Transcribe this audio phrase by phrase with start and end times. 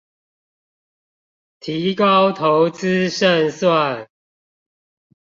[1.59, 4.09] 提高投資勝算